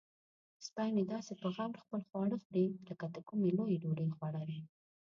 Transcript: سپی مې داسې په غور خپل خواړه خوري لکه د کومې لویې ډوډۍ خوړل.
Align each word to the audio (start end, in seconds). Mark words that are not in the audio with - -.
سپی 0.65 0.89
مې 0.95 1.03
داسې 1.13 1.33
په 1.41 1.47
غور 1.55 1.71
خپل 1.83 2.01
خواړه 2.09 2.37
خوري 2.43 2.65
لکه 2.87 3.05
د 3.15 3.17
کومې 3.27 3.49
لویې 3.57 3.81
ډوډۍ 3.81 4.09
خوړل. 4.15 4.49